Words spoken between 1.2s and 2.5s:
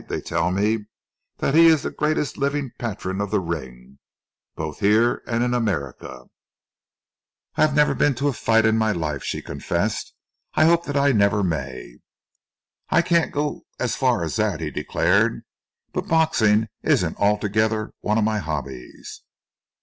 that he is the greatest